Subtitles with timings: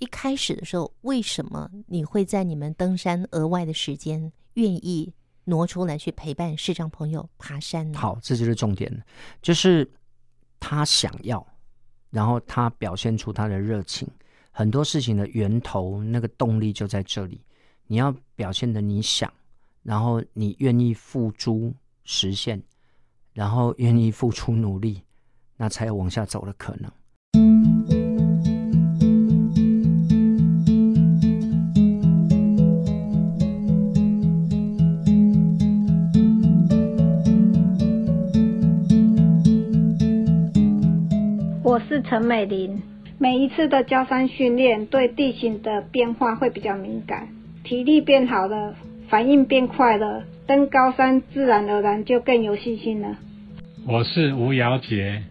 [0.00, 5.12] 一开始的时候，为什么你会在你们登山额外的时间愿意
[5.44, 7.98] 挪出来去陪伴视障朋友爬山呢？
[7.98, 8.92] 好，这就是重点，
[9.40, 9.90] 就是
[10.60, 11.46] 他想要，
[12.10, 14.08] 然后他表现出他的热情。
[14.50, 17.40] 很多事情的源头，那个动力就在这里。
[17.86, 19.32] 你要表现的你想，
[19.82, 21.72] 然后你愿意付诸
[22.04, 22.60] 实现，
[23.32, 25.02] 然后愿意付出努力，
[25.56, 26.90] 那才有往下走的可能。
[41.78, 42.82] 我是陈美玲。
[43.20, 47.28] 每一次的交山训练，对地形的变化会比较敏感，
[47.62, 48.74] 体力变好了，
[49.08, 53.16] 反应变快了，登高山自然而然就更有信心了。
[53.86, 55.22] 我是吴瑶杰，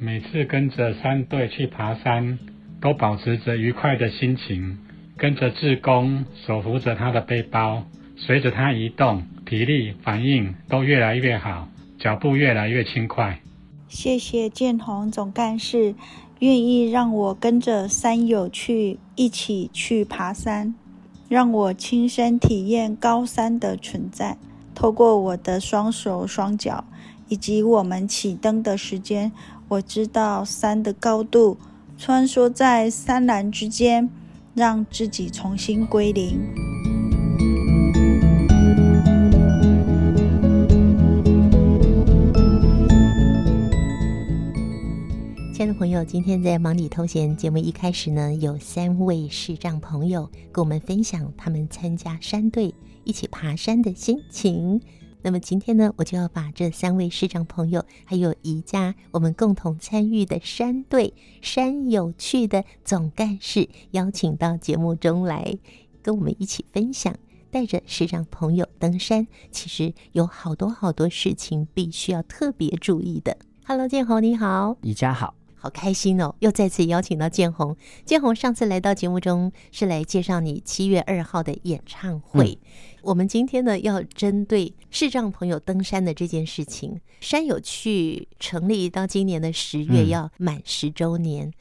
[0.00, 2.36] 每次跟着山队去爬山，
[2.80, 4.78] 都保持着愉快的心情，
[5.16, 7.84] 跟着志工手扶着他的背包，
[8.16, 11.68] 随着他移动，体力反应都越来越好，
[12.00, 13.38] 脚步越来越轻快。
[13.94, 15.94] 谢谢建宏总干事。
[16.38, 20.74] 愿意让我跟着山友去一起去爬山，
[21.28, 24.38] 让我亲身体验高山的存在。
[24.74, 26.84] 透过我的双手双脚，
[27.28, 29.30] 以及我们启登的时间，
[29.68, 31.58] 我知道山的高度，
[31.98, 34.08] 穿梭在山峦之间，
[34.54, 36.81] 让自己重新归零。
[45.62, 52.74] 亲爱的朋友，今天在忙里偷闲节目一开始呢，有三位视障朋友跟我们分享他们参加山队
[53.04, 54.80] 一起爬山的心情。
[55.22, 65.56] 那么今天呢，我就要把这三位视障朋友，还有宜家我们共同参与的山队山有趣的总干事邀请到节目中来，
[66.02, 67.14] 跟我们一起分享。
[67.52, 73.38] 带着视障朋友登山，其实有好多好多事情必须要特别注意的。
[73.64, 75.36] Hello，建宏你好，宜家好。
[75.62, 76.34] 好开心哦！
[76.40, 77.76] 又再次邀请到建宏。
[78.04, 82.58] 建宏上次来到节目中是来介绍你七月二号的演唱会。
[82.64, 91.46] 嗯、我们今天呢，要针对视障朋友登山的这件事情，山友去成立到今年的十月要满十周年。
[91.46, 91.52] 嗯、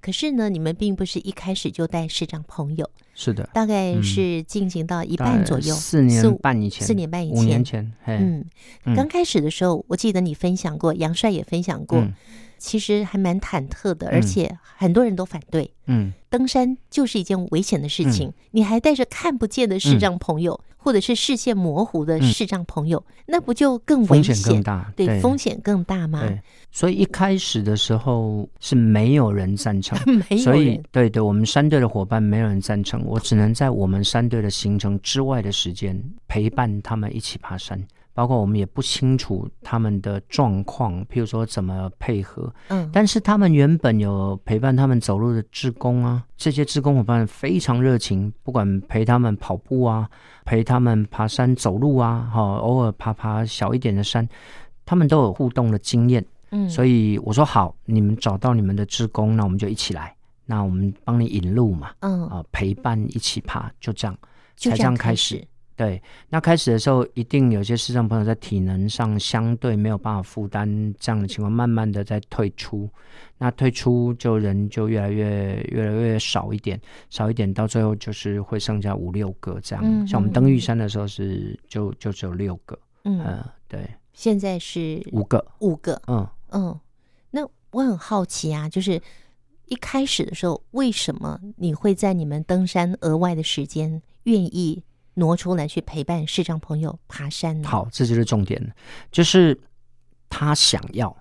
[0.00, 7.92] 可是呢，你们并不是一开始就带视障朋友，是的，大概是进行到一半左右，四年半以前，四年半以前，五年前。
[8.06, 8.42] 嗯，
[8.86, 12.02] 嗯刚开始的时候，我记得你分享过，杨帅也分享过。
[12.60, 15.72] 嗯其实还蛮忐忑的，而且很多人都反对。
[15.86, 24.36] 嗯，登山就是一件危险的事情，嗯、你还带着看不见的视障朋友，嗯、或者是视线模糊的视障朋友，嗯、那不就更危险？
[24.44, 26.20] 更大，对，对风险更大吗？
[26.20, 26.38] 对，
[26.70, 30.38] 所以一开始的时候是没有人赞成， 没有。
[30.38, 37.82] 所以对对，我们山队的伙伴没有人赞成，我只能在我们山队的行程之外的时间陪伴他们一起爬山。
[38.12, 50.08] 包括我们也不清楚他们的状况，譬如说怎么配合，嗯，但是他们原本有陪伴他们走路的志工啊，这些志工伙伴非常热情，不管陪他们跑步啊，
[50.44, 54.28] 陪他们爬山走路啊，哈，偶尔爬爬小一点的山，
[54.84, 60.14] 他们都有互动的经验，嗯，所以我说好，你们找到你们的志工，那我们就一起来，
[60.46, 64.18] 那我们帮你引路嘛，嗯，啊，陪伴一起爬，就这样，
[64.56, 65.42] 才这样开始。
[65.80, 72.86] 对，那开始的时候，一定有些视障朋友在体能上相对没有办法负担这样的情况，慢慢的在退出，
[73.38, 80.06] 那退出就人就越来越越来越少一点，少一点，到最后就是会剩下五六个这样。
[80.06, 83.88] 像我们登玉山的时候是就就只有六个，嗯、呃，对。
[84.12, 86.78] 现在是五个，五个，嗯嗯。
[87.30, 89.00] 那我很好奇啊，就是
[89.68, 94.84] 一开始的时候，为什么你会在你们登山额外的时间愿意？
[95.14, 97.62] 挪出来去陪伴视障朋友爬山。
[97.64, 98.74] 好，这就是重点，
[99.10, 99.58] 就是
[100.28, 101.14] 他想要，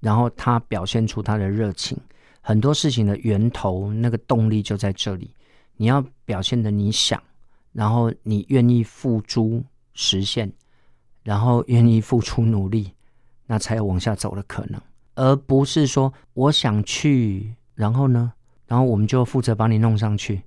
[0.00, 1.98] 然后他表现出他的热情。
[2.40, 5.34] 很多事情的源头，那个动力就在这里。
[5.76, 7.22] 你要表现的你想，
[7.72, 9.62] 然后你愿意付诸
[9.94, 10.50] 实现，
[11.22, 12.92] 然后愿意付出努力，
[13.46, 14.80] 那才有往下走的可能，
[15.14, 18.32] 而不是说我想去，然后呢，
[18.66, 20.42] 然后我们就负责把你弄上去，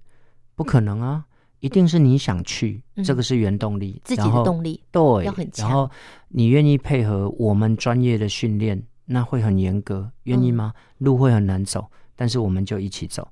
[0.56, 1.25] 不可能啊。
[1.63, 5.69] 一定是你想去，嗯、这个是原动力，自己的动力对，要很强。
[5.69, 5.89] 然后
[6.27, 10.74] 你愿意配合我们专业的训练，那会很严格，愿意吗？
[10.75, 13.25] 嗯、路会很难走，但是我们就一起走。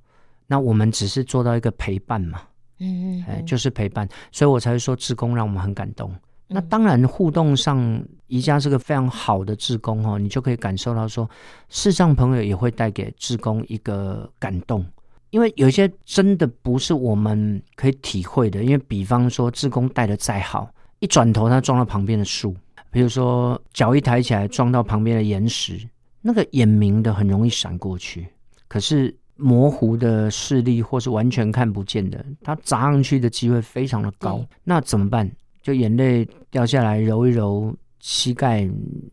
[0.47, 2.41] 那我们只是做到一个陪伴嘛，
[2.79, 6.09] 嗯，嗯，就是陪伴，所以我才会说志工让我们很感动。
[6.11, 11.29] 嗯、那当然互动上，宜家是个非常好的志工哦，你就可以感受到说，
[11.67, 14.85] 视障朋友也会带给志工一个感动。
[15.31, 20.69] 因为有一些真的不是我们可以体会的，因为比方说志工带的再好，
[20.99, 22.55] 一转头他撞到旁边的树，
[22.91, 25.79] 比如说脚一抬起来撞到旁边的岩石，
[26.21, 28.27] 那个眼明的很容易闪过去，
[28.67, 35.29] 可是模糊的视力或是完全看不见的，他砸上去的机会非常的高，那怎么办？
[35.63, 38.69] 就眼泪掉下来，揉一揉膝盖，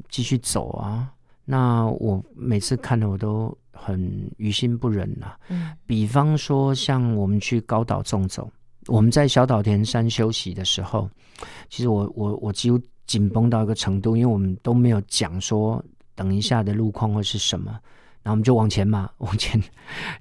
[0.08, 1.08] 继续走啊。
[1.44, 5.38] 那我每次看的我都很于心不忍呐、啊。
[5.48, 8.50] 嗯，比方说像我们去高岛纵走，
[8.86, 11.08] 我们在小岛田山休息的时候，
[11.68, 15.82] 其实我我我几乎紧绷到一个程度，因为我们都没有讲说
[16.14, 17.70] 等一下的路况会是什么，
[18.22, 19.60] 然后我们就往前嘛， 往前，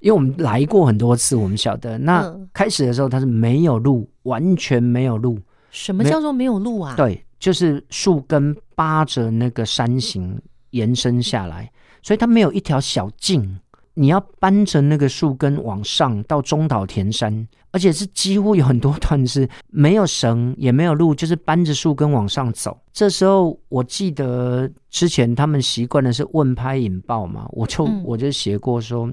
[0.01, 1.97] 因为我们来过很多次，我们晓得。
[1.97, 5.39] 那开始的时候它是没有路，完全没有路。
[5.71, 6.95] 什么叫做没有路啊？
[6.95, 10.39] 对，就是树根扒着那个山形。
[10.71, 11.71] 延伸下来，
[12.01, 13.59] 所以它没有一条小径，
[13.93, 22.77] 你要搬着那个树根往上到中岛田山，而且是几乎有很多段是没有绳也没有路，就是搬着树根往上走。
[22.93, 29.11] 这时候我记得之前他们习惯的是问拍引爆嘛，我就、嗯、我就写过说，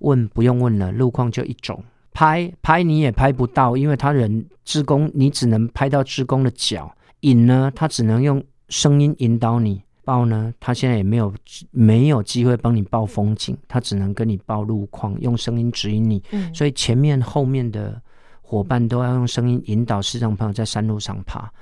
[0.00, 1.82] 问不用问了，路况就一种，
[2.12, 9.82] 拍拍你也拍不到，因为他人志工你只能拍到志工的脚，引呢他只能用声音引导你。
[10.06, 11.34] 报呢，他现在也没有
[11.72, 16.22] 没有机会帮你报风景，他只能跟你报路况，用声音指引你。
[16.30, 18.00] 嗯，所以前面后面的
[18.40, 21.52] 伙伴都要用声音引导视障朋友在山路上爬。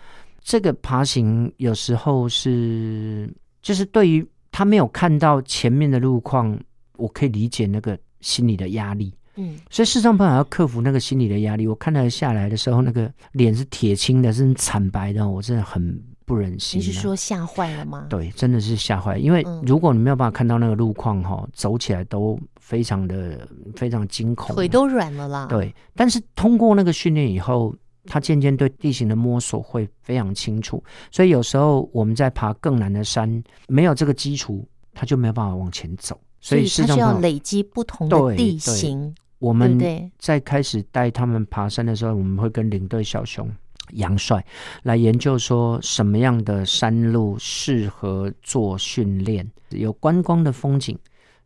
[0.42, 3.32] 这个爬行有时候是，
[3.62, 6.54] 就是对于他没有看到前面的路况，
[6.98, 9.10] 我可以理解那个心理的压力。
[9.36, 11.66] 嗯，所以视障朋友要克服那个心理的压力。
[11.66, 15.98] 我看他下来的时候，那个脸是铁青的，是惨白的，我真的很。
[16.24, 18.06] 不忍心、啊，你是说吓坏了吗？
[18.08, 19.18] 对，真的是吓坏。
[19.18, 25.46] 因为如果你没有办法看到那个路况哈、嗯，走起来都非常的非常惊恐，腿都软了啦。
[25.48, 27.74] 对，但是通过那个训练以后，
[28.06, 30.82] 他渐渐对地形的摸索会非常清楚。
[31.10, 36.18] 所以有时候我们在爬更难的山，没有这个基础，他就没有办法往前走。
[36.40, 39.14] 所以他是要累积不同的地形。
[39.38, 39.78] 我们
[40.18, 43.50] 在开始带他们爬山的时候，我们会跟领队小熊。
[43.92, 44.44] 杨帅
[44.82, 50.98] 来研究说什么样的山路适合做训练，有观光的风景，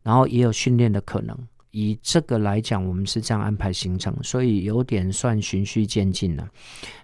[0.02, 1.36] 然后也有训练的可能。
[1.70, 6.48] 以这个来讲，我们是这样安排行程，所以有点算循序渐进了。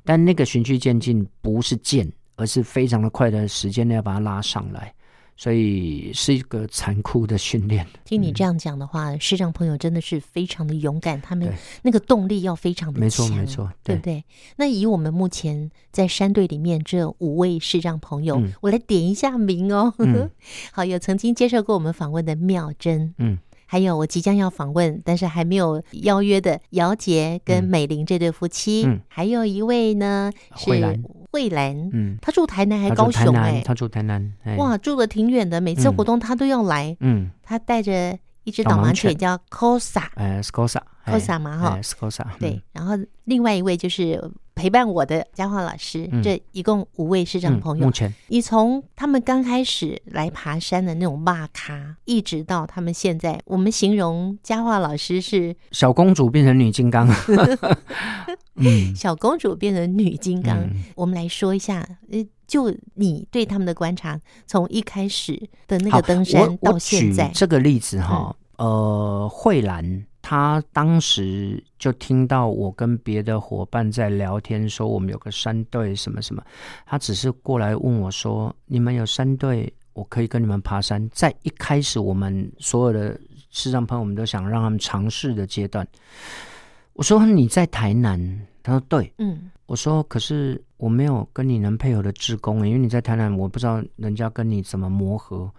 [0.04, 4.92] 但那个循序渐进不是渐，而是非常的快的时间内要把它拉上来。
[5.36, 7.86] 所以是一个残酷的训练。
[8.04, 11.52] 听你这样讲的话，视、嗯、障朋友真的是非常的勇敢，他们
[11.82, 14.24] 那个动力要非常的强，没错没错，对，对不对？
[14.56, 19.92] 那以我们目前在山队里面这五位视障朋友、嗯，我来点一下名哦。
[19.98, 20.30] 嗯、
[20.72, 31.00] 好，有曾经接受过我们访问的妙珍，嗯，还有我即将要访问，但是还没有邀约的姚杰跟美玲这对夫妻，嗯，还有一位呢是。
[31.34, 42.94] 慧兰，嗯，他住台南还高雄哎、欸，他住台南，哇，住的挺远的，每次活动他都要来，嗯，他带着一只导盲犬叫 Cosa，哎，Cosa，Cosa 嘛哈，Cosa，对，然后
[43.24, 44.22] 另外一位就是
[44.54, 48.12] 陪伴我的嘉桦老师、嗯，这一共五位市长朋友，目前。
[48.28, 57.08] 你从他们刚开始来爬山的那种骂咖，一直到他们现在，我们形容嘉桦老师是小公主变成女金刚。
[58.56, 60.84] 嗯，小公主变成女金刚，嗯。
[60.94, 76.42] 我们来说一下，呃，就你对他们的观察，从一开始的那个登山到现在，这个例子哈，嗯，呃，慧兰他当时就听到我跟别的伙伴在聊天，说我们有个山队什么什么，
[76.86, 85.86] 他只是过来问我说：“你们有山队，我可以跟你们爬山。”在一开始，我们所有的视障朋友，我们都想让他们尝试的阶段。
[86.94, 88.18] 我说你在台南，
[88.62, 95.52] 他说对，嗯，我说可是我没有跟你能配合的职工，因为你在台南，我不知道人家跟你怎么磨合。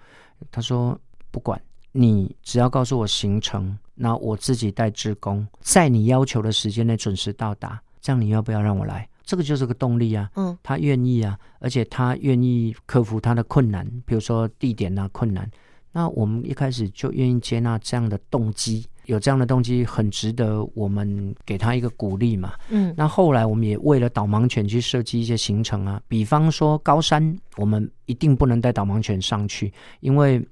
[0.49, 9.07] 他说不管你只要告诉我行程，那我自己带职工，在你要求的时间内准时到达，这样你要不要让我来？
[9.23, 15.49] 这个就是个动力啊，嗯，他愿意啊，而且他愿意克服他的困难，比如说地点啊困难，
[15.91, 18.85] 那我们一开始就愿意接纳这样的动机。
[19.05, 22.53] 有这样的动机，很值得我们给他一个鼓励嘛。
[22.69, 30.43] 嗯，那后来我们也为了导盲犬去设计一些行程啊，比方说高山，我们一定不能带导盲犬上去，因为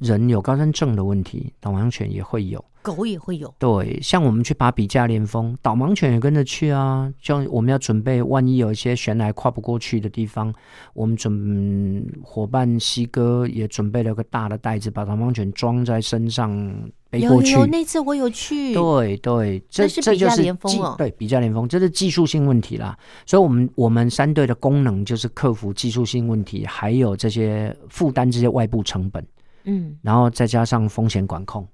[0.00, 2.64] 人有高山症的问题，导盲犬也会有。
[2.82, 7.12] 狗也会有，对，像我们去爬比价连峰，导盲犬也跟着去啊。
[7.20, 10.50] 像我们要准备，万一有一些悬崖跨不过去的地方，
[10.94, 16.50] 我们准伙伴西哥也准备了个大的袋子，把导盲犬装在身上
[17.10, 17.52] 背过去。
[17.52, 18.72] 有有，那次我有去。
[18.72, 20.94] 对对，这是比价连峰哦。
[20.96, 22.98] 对，比价连峰，这是技术性问题啦。
[23.26, 29.22] 所以我们我们三队的功能就是克服技术性问题，还有这些负担这些外部成本。
[29.64, 31.66] 嗯，然后再加上风险管控。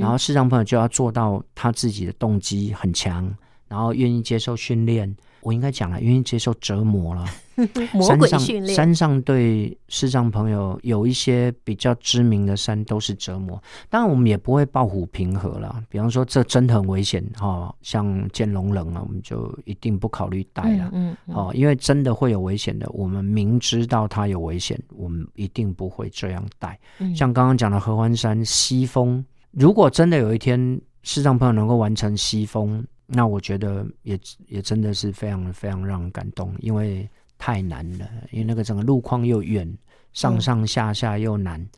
[0.00, 3.32] 然后视障朋友就要做到他自己的动机很强，
[3.68, 5.16] 然后愿意接受训练。
[5.40, 7.24] 我应该讲了，愿意接受折磨了。
[7.92, 8.74] 魔鬼训练。
[8.74, 13.60] 山上对视障朋友有一些比较知名的山都是折磨，
[13.90, 15.82] 当然我们也不会抱虎平和了。
[15.88, 20.90] 比方说这真的很危险哈、哦，像见龙人啊，我们就一定不考虑带了。
[20.92, 26.78] 嗯，嗯，哦，因为真的会有危险的，我们明知道它有危险，我们一定不会这样带。
[26.98, 29.24] 嗯、像刚刚讲的合欢山西峰。
[29.52, 39.72] 如果真的有一天视障朋友能够完成西峰，那我觉得也也真的是非常非常让人感动，因为太难了，因为那个整个路况又远，
[40.12, 41.68] 上上下下又难，嗯、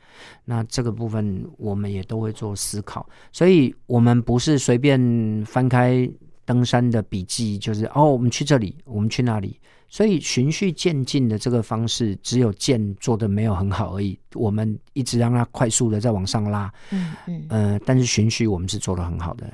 [0.44, 6.10] 那这个部分我们也都会做思考，所以我们不是随便翻开
[6.44, 9.60] 登山的笔记，就是哦，我们去这里，我们去那里。
[9.92, 14.16] 所以循序渐进的这个方式，只有剑做的没有很好而已。
[14.34, 19.52] 我们一直让它快速的在往上拉，嗯嗯，呃，但是循序我们是做的很好的。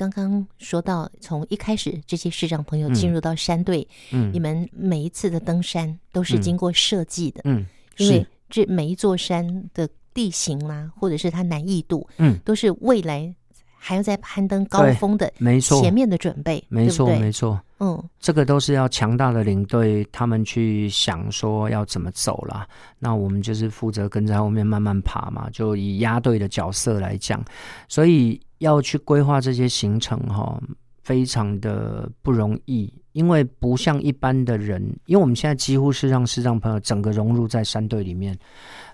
[0.00, 7.66] 刚刚说到，从一开始这些视障朋友进入到山队，嗯，你们每一次的登山都是经过设计的，嗯，
[7.98, 13.34] 因为这每一座山的地形啦，或者是它难易度，嗯，都是未来
[13.76, 17.60] 还要在攀登高峰的，没错，前面的准备，没错，没错。
[17.82, 22.66] 嗯，这个都是要强大的领队他们去想说要怎么走啦。
[22.98, 27.42] 那我们就是负责跟在后面慢慢爬嘛，就以压队的角色来讲，
[27.88, 30.58] 所以要去规划这些行程哈，
[31.02, 38.38] 非常的不容易，因为不像一般的人，因为我们现在几乎是让视障朋友整个融入在山队里面。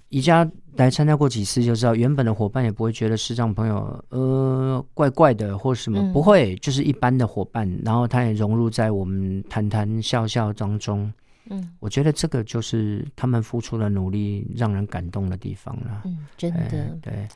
[0.09, 11.13] 宜家来参加过几次就知道，原本的伙伴也不会觉得视障朋友呃怪怪的或什么，嗯、不会，就是一般的伙伴，然后他也融入在我们谈谈笑笑当中。
[11.51, 16.03] 嗯，我觉得这个就是他们付出的努力让人感动的地方了。
[16.05, 17.29] 嗯，真的，对，对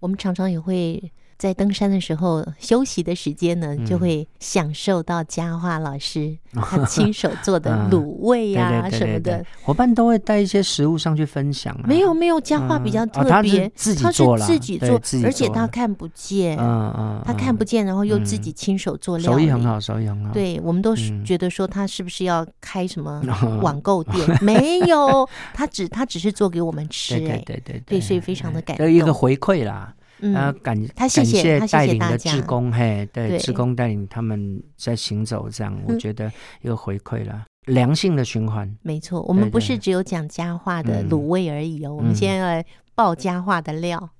[0.00, 1.02] 我们常常也会。
[1.38, 9.44] 在登山的时候，休息的时间呢，就会享受到佳樺老师 他亲手做的卤味呀什么的。
[9.62, 11.78] 伙伴都会带一些食物上去分享。
[11.86, 20.32] 没有没有，佳樺比较特别，他是自己做，自己做，而且他看不见，嗯嗯，他看不见，然后又自己亲手做料理，手艺很好，手艺很好。
[20.32, 23.22] 对，我们都是觉得说他是不是要开什么
[23.62, 24.26] 网购店？
[24.42, 29.94] 没有，他只他只是做给我们吃，哎，对对对对，所以非常的感动，有一个回馈啦。
[30.20, 36.30] 嗯，感他谢谢带领的志工，嘿，对，志工带领他们在行走，这样我觉得
[36.62, 38.68] 又回馈了良性的循环。
[38.82, 44.10] 没错，我们不是只有讲家话的卤味而已哦，我们现在来爆家话的料，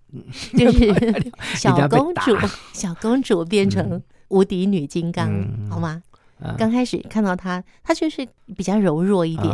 [0.56, 0.92] 就是
[1.56, 2.36] 小公主，
[2.72, 5.28] 小公主变成无敌女金刚，
[5.68, 6.02] 好吗？
[6.56, 8.24] 刚开始看到她，她就是
[8.56, 9.52] 比较柔弱一点，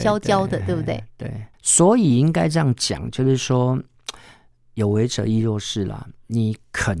[0.00, 1.04] 娇娇的，对不对？
[1.18, 1.30] 对，
[1.60, 3.78] 所以应该这样讲，就是说。
[4.74, 6.98] 有为者亦若是啦，你肯，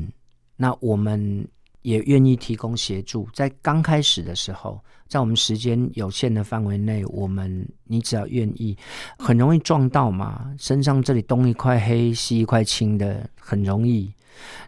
[0.56, 1.46] 那我们
[1.82, 3.28] 也愿意提供协助。
[3.32, 8.76] 在刚开始的时候，在我们时间有限的范围内，我们你只要愿意，
[9.18, 14.12] 很容易撞到嘛，身上这里东一块黑，西一块青的，很容易。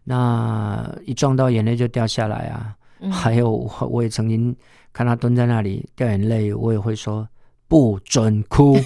[0.03, 2.77] 那一撞到，眼泪就掉下来啊。
[3.01, 3.51] 嗯、还有，
[3.91, 4.55] 我也曾经
[4.93, 7.29] 看他蹲在那里掉眼泪，我也会说。
[7.67, 8.79] 不准哭，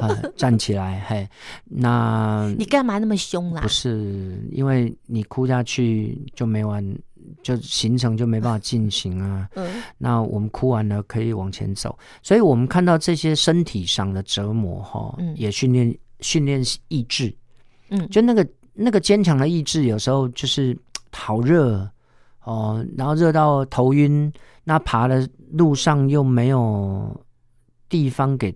[0.00, 1.28] 呃， 站起来，嘿，
[1.64, 3.62] 那你干嘛那么凶啦？
[3.62, 6.84] 不是，因为你哭下去就没完，
[7.42, 9.48] 就行程就没办法进行啊。
[9.54, 17.34] 嗯，那我们哭完了可以往前走，所以我们看到这些身体上的折磨，哈，嗯，也训练训练意志，
[17.88, 20.76] 嗯，就那个那个坚强的意志，有时候就是
[21.10, 21.88] 好热
[22.44, 24.30] 哦，然后热到头晕，
[24.62, 27.18] 那爬的路上又没有。
[27.88, 28.54] 地方给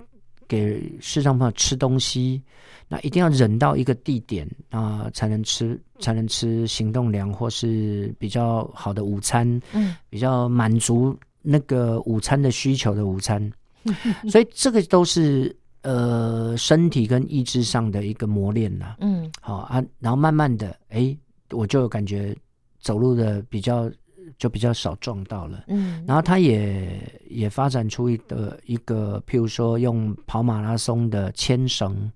[0.48, 2.42] 给视障朋友吃东西，
[2.88, 13.52] 那一定要忍到一个地点啊，才能吃，才能吃行动粮或是比较好的午餐，嗯，比较满足那个午餐的需求的午餐。
[14.28, 21.16] 所以这个都是呃身体跟意志上的一个磨练了，嗯，好啊，然后慢慢的，哎，
[21.50, 22.36] 我就感觉
[22.80, 23.90] 走路的比较。
[24.40, 32.10] 就比较少撞到了，嗯，然后他也也发展出一个一个，譬如说用跑马拉松的牵绳，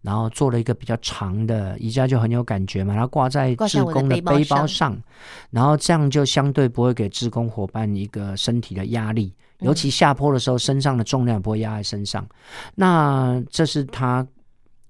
[0.00, 4.96] 然后做了一个比较长的，宜家就很有感觉嘛，然后挂在志工的背包上，
[5.50, 12.24] 然后这样就相对不会给志工伙伴一个身体的压力，尤其下坡的时候，身上的重量不会压在身上。
[12.76, 14.24] 那这是他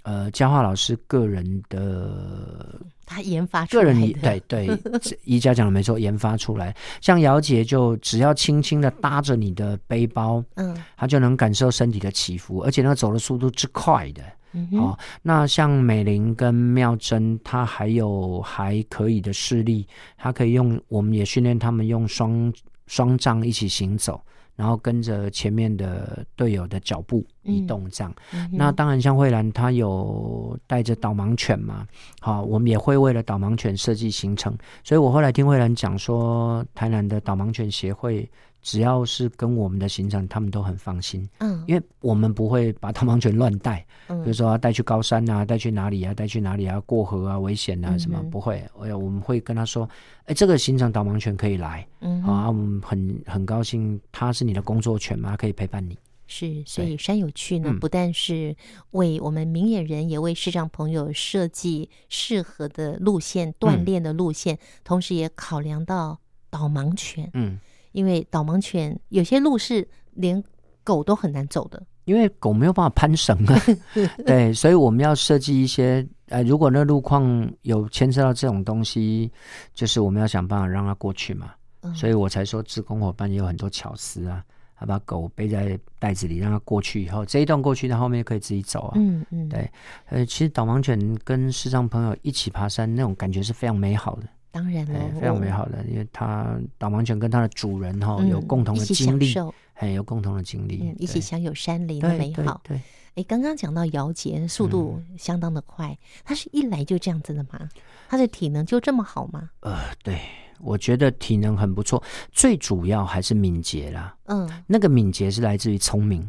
[0.09, 2.81] 呃佳桦老师个人的。
[3.11, 4.79] 他研发出来，个人对 对，
[5.25, 6.77] 宜家讲的没错，研发出来。
[7.01, 14.23] 像姚杰就只要轻轻的搭着你的背包，嗯，他就能感受身体的起伏，而且那走的速度之快的。
[14.53, 19.87] 嗯、哦，那像美玲跟妙珍，她还有还可以的视力，
[20.19, 22.53] 她可以用，我们也训练他们用双
[22.87, 24.21] 双杖一起行走。
[24.59, 28.13] 然后跟着前面的队友的脚步移动，这样。
[28.51, 31.87] 那当然，像慧兰她有带着导盲犬嘛，
[32.21, 34.59] 好，我们也会为了导盲犬设计行程。
[34.83, 38.29] 所以我后来听慧兰讲说，台南的导盲犬协会。
[38.69, 41.27] 只要是跟我们的行程，他们都很放心。
[41.39, 48.63] 嗯，因为我们不会把导盲犬乱带，嗯，比如说带去高山啊，带去哪里啊，带去哪里啊，过河啊，危险啊什么，嗯、不会。
[48.83, 49.89] 哎我们会跟他说，
[50.27, 55.97] 哎，这个行程导盲犬可以来，嗯，好啊，我们很很高兴，它是你的工作犬嘛，可以陪伴你。
[56.27, 58.55] 是，所以山有趣呢，不但是
[58.91, 66.19] 为我们明眼人，也为视障朋友设计适合的路线、锻炼的路线，嗯、同时也考量到
[66.51, 67.59] 导盲犬，嗯。
[67.93, 70.43] 因为导盲犬有些路是连
[70.85, 73.61] 狗都很难走的，因为狗没有办法攀绳啊。
[74.25, 79.31] 对，所以我们要设计一些呃，如果那路况有牵涉到这种东西，
[79.75, 81.53] 就是我们要想办法让它过去嘛。
[81.83, 88.93] 嗯、所以我才说，志工伙伴也有很多巧思啊，他把狗背在袋子里，让它过去以后，这一段过去，它后面可以自己走啊。
[88.97, 89.71] 嗯嗯，对，
[90.07, 94.29] 呃，其实导盲犬跟视障朋友一起爬山，那种感觉是非常美好的。
[94.51, 99.35] 当然了，非常美好的，因为它导盲犬跟它的主人哈有共同的经历，
[99.75, 102.61] 很有共同的经历，一起享有山林的美好。
[102.65, 102.81] 对，
[103.15, 107.69] 哎，刚刚讲到姚杰速度相当的快，他是一来就这样子的吗？
[108.09, 109.51] 他的体能就这么好吗？
[109.61, 110.19] 呃，对，
[110.61, 112.03] 我觉得体能很不错，
[112.33, 114.17] 最主要还是敏捷啦。
[114.25, 116.27] 嗯，那个敏捷是来自于聪明，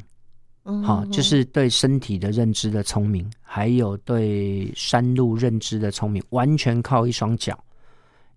[0.84, 7.58] 好，就是对身体的认知的聪明，还有对山路认知的聪明，完全靠一双脚。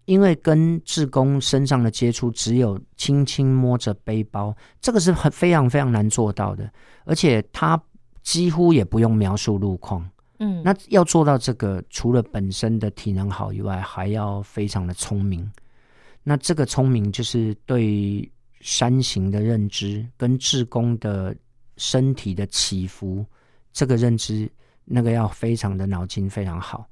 [0.04, 6.70] 因为跟志工身上的接触只有轻轻摸着背包，这个是很非常非常难做到的，
[7.04, 7.80] 而且他
[8.22, 10.08] 几乎也不用描述路况。
[10.38, 15.48] 嗯，那要做到这个，除了本身的体能好以外，还要非常的聪明。
[16.24, 18.28] 那这个聪明就是对
[18.60, 21.34] 山形的认知，跟志工的
[21.76, 23.24] 身体的起伏，
[23.72, 24.50] 这个认知，
[24.84, 26.88] 那个要非常的脑筋非常好。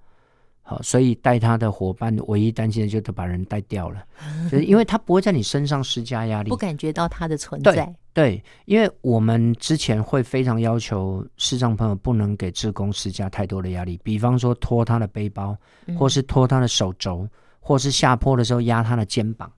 [0.71, 4.05] 好，所以带他的伙伴唯一担心的就是把人带掉了，
[4.49, 7.73] 就是因为他不会在你身上施加压力，不感觉到他的存在。
[7.75, 15.57] 对，对，因为我们之前会非常要求视障朋友不能给志工施加太多的压力，比方说拖他的背包，
[15.99, 17.29] 或是拖他的手肘，
[17.59, 19.53] 或是下坡的时候压他的肩膀，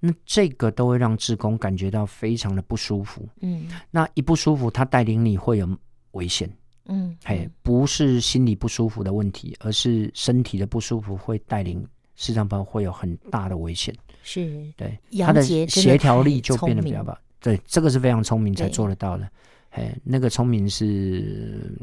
[0.00, 3.28] 那这个都会让志工感觉到非常的不舒服。
[3.42, 5.68] 嗯，那一不舒服，他带领你会有
[6.12, 6.50] 危险。
[6.86, 13.94] 嗯，嘿，不是心理不舒服的问题，而是身体的不舒服会带领视障朋友会有很大的危险。
[14.22, 17.16] 是，对，他的协调力就变得比较棒。
[17.40, 19.28] 对，这个是非常聪明才做得到的。
[19.70, 21.76] 嘿，那个聪明是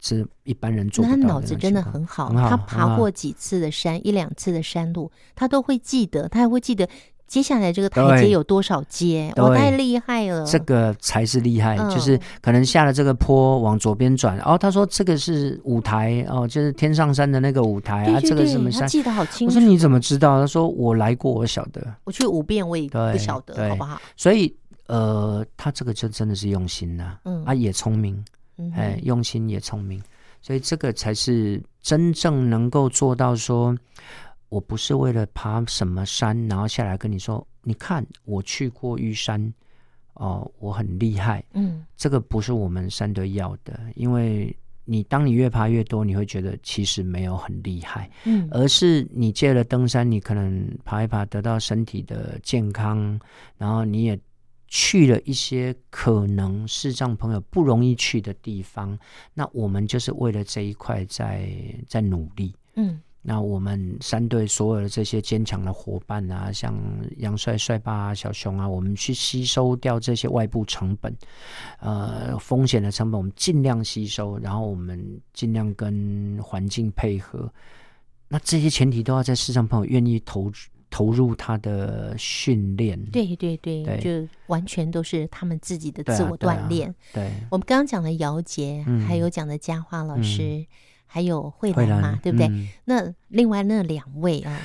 [0.00, 1.22] 是一般人做不到的。
[1.22, 6.88] 他脑子真的很好，他爬过几次的山，一两次的山路，他都会记得，他还会记得。
[7.26, 9.32] 接下来这个台阶有多少阶？
[9.36, 10.44] 我太厉害了！
[10.46, 14.38] 这个才是厉害，就是可能下了这个坡往左边转。
[14.40, 18.20] 哦，他说这个是舞台哦，就是天上山的那个舞台啊。
[18.20, 18.86] 这个什么山？
[18.86, 19.54] 记得好清楚。
[19.54, 20.40] 我说你怎么知道？
[20.40, 21.84] 他说我来过，我晓得。
[22.04, 24.00] 我去五遍，我也不晓得，好不好？
[24.16, 24.54] 所以
[24.86, 28.24] 呃，他这个就真的是用心呐，嗯，啊也聪明，
[28.76, 30.00] 哎，用心也聪明，
[30.40, 33.76] 所以这个才是真正能够做到说。
[34.54, 39.52] 我不是为了爬什么山，然后下来跟你说，你看我去过玉山，
[40.12, 41.44] 哦，我很厉害。
[41.54, 48.08] 嗯，这个不是我们山队要的，因为你当你越爬越多，你会觉得其实没有很厉害。
[48.26, 53.18] 嗯，而是你借了登山，你可能爬一爬得到身体的健康，
[53.58, 54.16] 然后你也
[54.68, 58.96] 去了一些可能视障朋友不容易去的地方。
[59.32, 61.50] 那我们就是为了这一块在
[61.88, 62.54] 在努力。
[62.76, 63.00] 嗯。
[63.26, 66.78] 那我们三队所有的这些坚强的伙伴啊，像
[67.16, 71.16] 杨帅帅爸啊、小熊啊，我们去吸收掉这些外部成本，
[71.80, 77.50] 呃，风险的成本，我们尽量吸收，然后我们尽量跟环境配合。
[78.28, 80.52] 那这些前提都要在市场朋友愿意投
[80.90, 83.02] 投入他的训练。
[83.06, 86.94] 对对对，对就完全都是他们自己的自我锻炼。
[87.14, 90.42] 对，我们刚刚讲的姚杰，嗯、还有讲的佳华老师。
[90.42, 90.66] 嗯
[91.14, 92.48] 还有慧兰嘛，对不对？
[92.48, 94.58] 嗯、那另外那两位啊，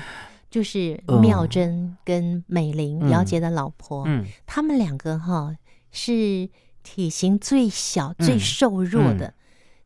[0.49, 5.55] 就是妙珍跟美玲，姚杰的老婆，嗯，他们两个哈
[5.91, 6.49] 是
[6.81, 9.31] 体型最小、最瘦弱的。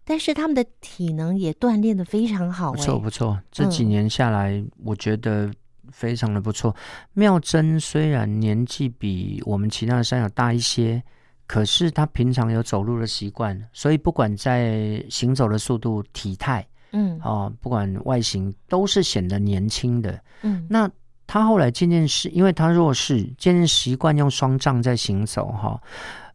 [0.05, 3.37] 但是他们的体能也锻炼的非常好，欸，不错不错。
[3.51, 5.51] 这几年下来，我觉得
[5.91, 6.71] 非常的不错。
[6.71, 6.79] 嗯、
[7.15, 11.03] 妙珍虽然年纪比我们其他的山友大一些，
[11.45, 20.19] 可是他平常有走路的习惯，所以不管在行走的速度、体态，嗯，哦，不管外形，都是显得年轻的。
[20.41, 20.89] 嗯，那
[21.27, 25.81] 他后来渐渐是，因为他弱势，渐渐习惯用双杖在行走，哈，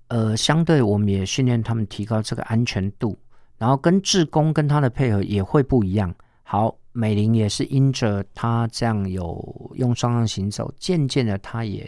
[0.09, 3.19] 呃，相对我们也训练他们提高这个安全度。
[3.57, 6.15] 然后跟志工跟他的配合也会不一样。
[6.45, 11.85] 好，美玲也是因着他这样有用双杖行走，渐渐的他也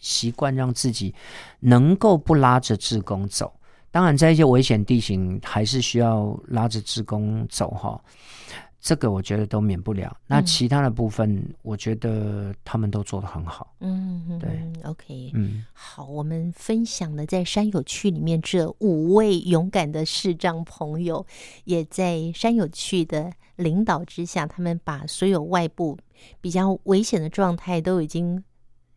[0.00, 1.14] 习惯让自己
[1.60, 3.52] 能够不拉着志工走。
[3.92, 8.00] 当然，在一些危险地形，还是需要拉着志工走哈。
[8.80, 10.16] 这个我觉得都免不了。
[10.26, 13.74] 那其他的部分，我觉得他们都做得很好。
[13.80, 14.48] 嗯，对
[14.84, 21.26] ，OK，嗯，好，我们分享的在山友趣里面这五位勇敢的视障朋友，
[21.64, 25.98] 也在山友趣的领导之下，他们把所有外部
[26.40, 28.42] 比较危险的状态都已经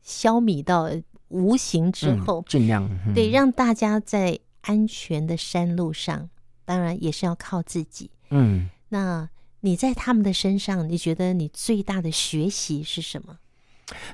[0.03, 0.87] 消弭到
[1.29, 6.29] 无形之后，嗯、尽量、嗯、对，让大家在安全的山路上，
[6.63, 8.11] 当然也是要靠自己。
[8.29, 9.27] 嗯，那。
[9.65, 13.37] 你在他们的身上，你觉得你最大的学习是什么？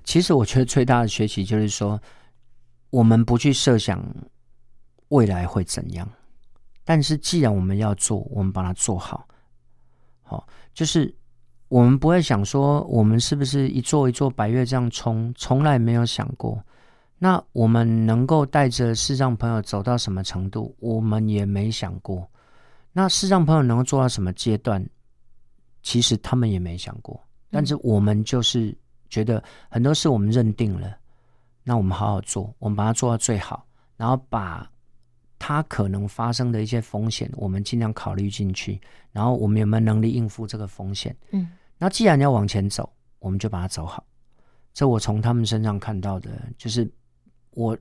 [0.04, 2.00] 其实我觉得最大的学习就是说，
[2.92, 4.00] 我们不去设想
[5.08, 6.08] 未来会怎样，
[6.84, 9.28] 但是既然我们要做，我们把它做好。
[10.22, 11.18] 好，就是
[11.70, 16.62] 我们不会想说，我们是不是一座一座白月这样冲，从来没有想过。
[17.18, 22.28] 那我们能够带着视障朋友走到什么程度，我们也没想过。
[22.92, 24.86] 那视障朋友能够做到什么阶段？
[25.82, 27.18] 其实他们也没想过，
[27.50, 28.76] 但是我们就是
[29.10, 30.98] 觉得很多事我们认定了，
[31.64, 34.70] 那我们好好做，我们把它做到最好，然后把
[35.38, 38.80] 它可能发生的一些风险，我们尽量考虑进去，
[39.12, 41.16] 然后我们有没有能力应付这个风险？
[41.32, 41.48] 嗯，
[41.80, 44.06] 那既然要往前走，我们就把它走好。
[44.74, 46.88] 这我从他们身上看到的，就是
[47.52, 47.76] 我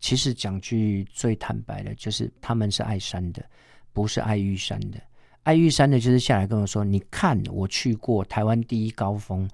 [0.00, 3.44] 其实讲句最坦白的，就是他们是爱山的，
[3.92, 4.98] 不是爱玉山的。
[5.42, 9.48] 爱玉山的，就是下来跟我说：“你看，我去过台湾第一高峰。”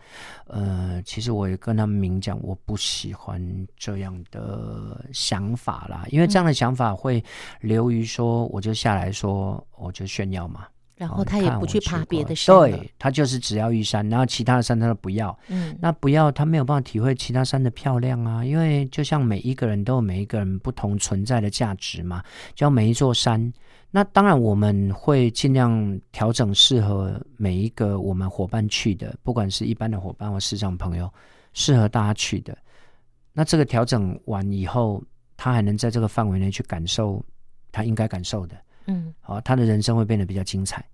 [0.48, 7.22] 呃，其实我也跟他们明讲，我不喜欢这样的想法啦，因为这样的想法会
[7.60, 10.66] 流于说，我就下来说，我就炫耀嘛。
[10.96, 15.36] 然后他也不去爬别的山，对，他就是只要玉山，然后其他的山他都不要。
[15.48, 18.44] 嗯，那不要，他没有办法体会其他山的漂亮啊。
[18.44, 22.22] 因为就像每一个人都有每一个人不同存在的价值嘛，
[22.54, 23.52] 就像每一座山。
[23.94, 31.12] 那当然，我们会尽量调整适合每一个我们伙伴去的，不管是一般的伙伴或市场朋友，
[31.52, 32.56] 适合大家去的。
[33.34, 35.02] 那这个调整完以后，
[35.36, 37.22] 他还能在这个范围内去感受
[37.70, 40.84] 他应该感受的，嗯，好，他的人生会变得比较精彩。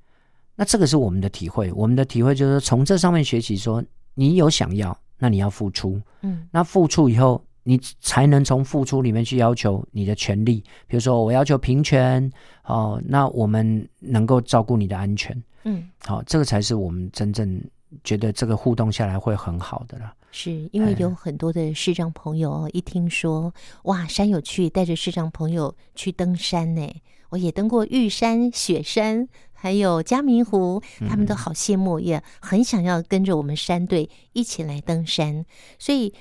[0.54, 3.82] 那这个是我们的体会，我们的体会就是从这上面学习，说
[4.14, 7.42] 你有想要，那你要付出，嗯，那付出以后。
[7.64, 12.32] 你才能从付出里面去要求你的权利，比如说我要求平权，
[12.64, 17.60] 哦，那我们能够照顾你的安全，嗯，好，这个才是我们真正
[18.04, 20.14] 觉得这个互动下来会很好的了。
[20.30, 26.90] 是因为有很多的视障朋友一听说，哇，山有趣带着视障朋友去登山呢，
[27.30, 35.44] 我也登过玉山、雪山，还有嘉明湖，他们都好羡慕，也很想要跟着我们山队一起来登山，
[35.78, 36.12] 所以，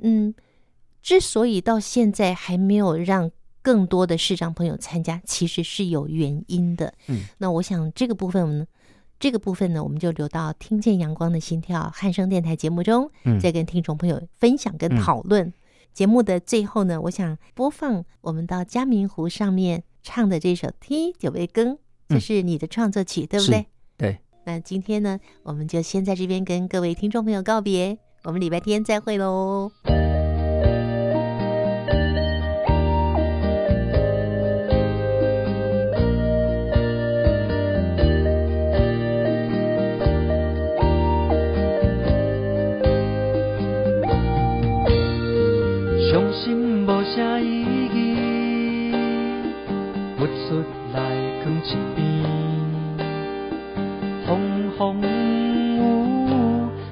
[0.00, 0.34] 嗯。
[1.04, 3.28] 之所以到现在还没有让
[3.60, 6.94] 更多的视障朋友参加，其实是有原因的。
[7.08, 8.64] 嗯，那我想这个部分呢，
[9.18, 15.48] 这个部分呢，我们就留到听见阳光的心跳汉声电台节目中，嗯，再跟听众朋友分享跟讨论。
[15.48, 15.52] 嗯、
[15.92, 21.74] 节目的最后呢，我想播放我们到嘉明湖上面唱的这首《踢九杯羹》，
[22.08, 23.66] 这是你的创作曲，嗯、对不对？
[23.96, 24.18] 对。
[24.44, 29.70] 那今天呢，我们就先在这边跟各位听众朋友告别，我们礼拜天再会喽。
[54.82, 55.80] 空有，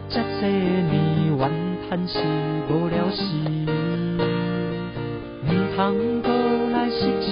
[0.09, 0.95] 这多年
[1.37, 1.41] 怨
[1.89, 2.21] 叹是
[2.69, 3.21] 无聊事，
[5.43, 6.29] 唔通搁
[6.73, 7.27] 来失志，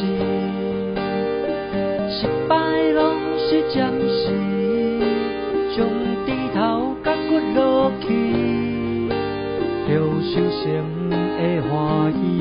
[2.11, 2.57] 失败
[2.93, 2.99] 拢
[3.39, 4.35] 是暂时，
[5.77, 5.87] 将
[6.27, 6.59] 低头
[7.05, 8.09] 甲骨落去，
[9.87, 9.89] 着
[10.21, 10.67] 想心
[11.09, 12.38] 的欢喜。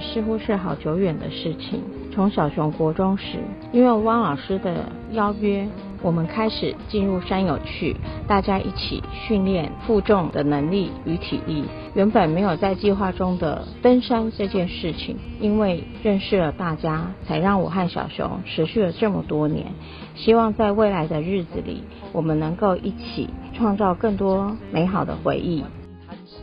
[0.00, 1.82] 似乎是好久远的事情。
[2.12, 3.38] 从小熊国中时，
[3.72, 5.66] 因为汪老师的邀约。
[6.00, 7.96] 我们开始进入山友去，
[8.28, 11.64] 大家一起训练负重的能力与体力。
[11.92, 19.66] 原本没有在计划中的登山这件事情，因为认识了大家，才让我和小熊持续了这么多年。
[20.14, 21.82] 希望在未来的日子里，
[22.12, 25.64] 我们能够一起创造更多美好的回忆。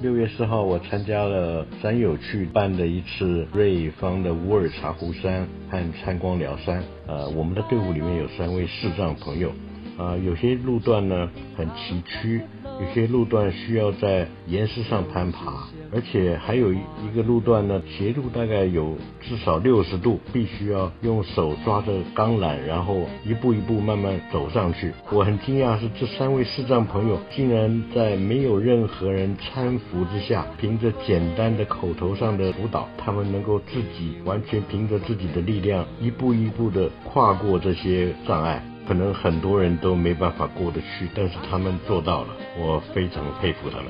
[0.02, 6.84] 六月四号，我参加了山友去办的一次瑞芳的乌尔察湖山和参光疗山。
[7.08, 9.50] 呃，我们的队伍里面有三位视障朋友。
[9.98, 12.42] 啊、呃，有些路段呢很崎岖，
[12.80, 24.92] 有些路段需要在岩石上攀爬，而且还有一个路段呢斜度大概有至少六十度，必须要用手抓着钢缆，然后一步一步慢慢走上去。
[25.10, 38.62] 我很惊讶是这三位视障朋友竟然在没有任何人搀扶之下，凭着简单的口头上的辅导，他们能够自己完全凭着自己的力量，一步一步的跨过这些障碍。
[38.88, 43.88] 可能很多人都没办法过得去，但是他们做到了，我非常佩服他们。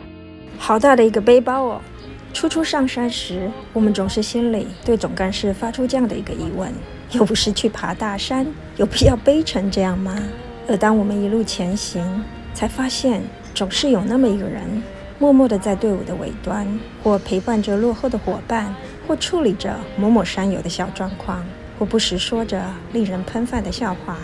[0.57, 1.81] 好大的一个背包哦！
[2.33, 6.71] 初初上山时，我们总是心里对总干事发出这样的一个疑问：
[7.11, 8.45] 又不是去爬大山，
[8.77, 10.17] 有必要背成这样吗？
[10.67, 13.21] 而当我们一路前行，才发现
[13.53, 14.63] 总是有那么一个人，
[15.19, 16.67] 默默地在队伍的尾端，
[17.03, 18.73] 或陪伴着落后的伙伴，
[19.07, 21.45] 或处理着某某山友的小状况，
[21.77, 24.17] 或不时说着令人喷饭的笑话。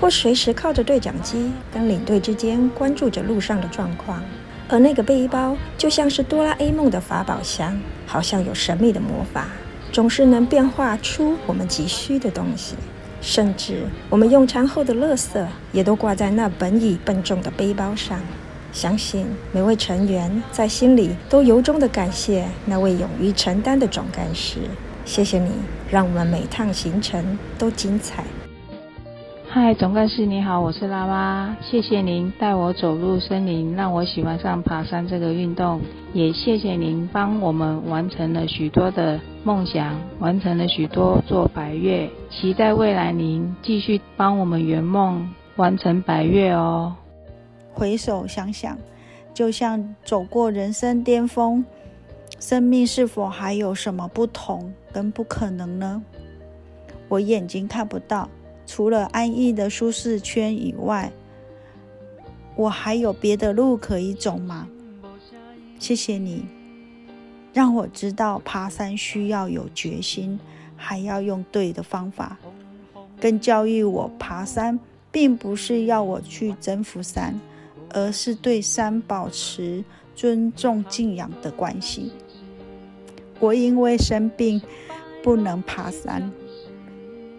[0.00, 4.22] 或随时靠着对讲机跟领队之间关注着路上的状况，
[4.68, 9.48] 而那个背包就像是哆啦 A 梦的法宝箱，好像有神秘的魔法，
[9.90, 12.74] 总是能变化出我们急需的东西，
[13.20, 18.20] 甚至我们用餐后的垃圾也都挂在那本已笨重的背包上。
[18.72, 24.58] 相信每位成员在心里都由衷的感谢那位勇于承担的总干事，
[25.06, 25.50] 谢谢你，
[25.90, 28.22] 让我们每趟行程都精彩。
[29.58, 31.56] 嗨，总干事你好，我是拉妈。
[31.62, 35.80] 谢谢您带我走入森林，让我喜欢上爬山这个运动。
[36.12, 42.10] 也谢谢您帮我们完成了许多的梦想，完成了许多座百岳。
[42.28, 46.94] 期待未来您继续帮我们圆梦，完成百岳哦。
[47.72, 48.76] 回首想想，
[49.32, 51.64] 就像走过人生巅峰，
[52.38, 56.02] 生命是否还有什么不同跟不可能呢？
[57.08, 58.28] 我眼睛看不到。
[58.66, 61.10] 除了安逸的舒适圈以外，
[62.56, 64.68] 我还有别的路可以走吗？
[65.78, 66.44] 谢谢你，
[67.52, 70.38] 让我知道爬山需要有决心，
[70.76, 72.36] 还要用对的方法，
[73.20, 74.78] 更教育我爬山
[75.12, 77.38] 并不是要我去征服山，
[77.90, 82.10] 而是对山保持尊重敬仰的关系。
[83.38, 84.60] 我因为生病
[85.22, 86.32] 不能爬山。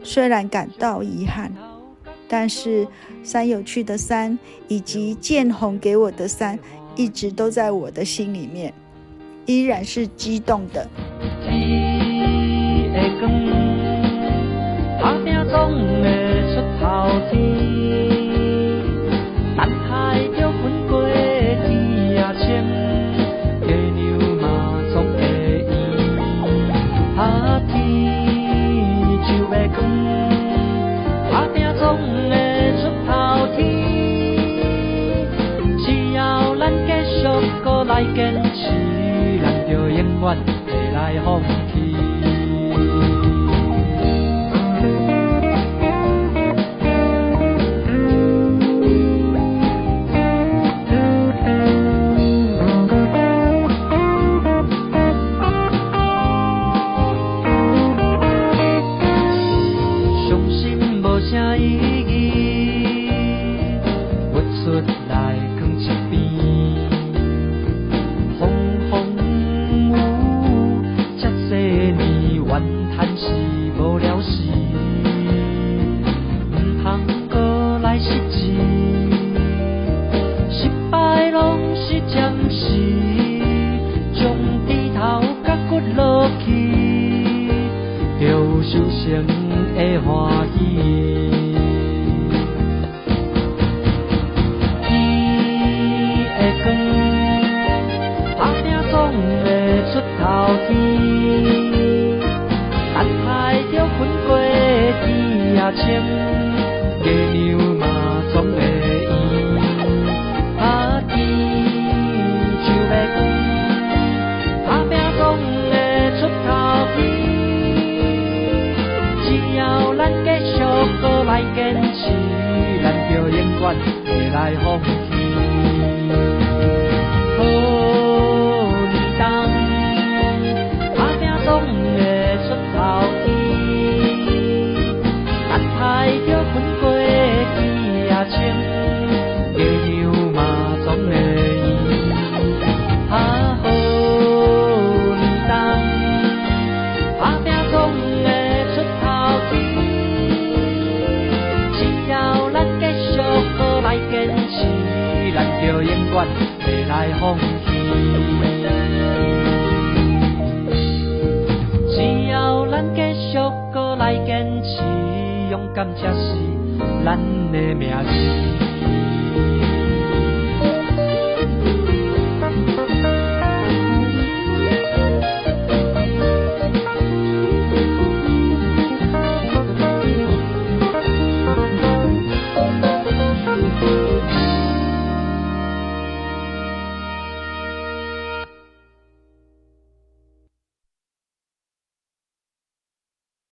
[0.07, 1.51] 虽然感到遗憾，
[2.29, 2.87] 但是
[3.23, 4.39] 山有趣的山
[4.69, 6.57] 以及建宏给我的山，
[6.95, 8.73] 一直都在我的心里面，
[9.45, 10.89] 依然是激动的。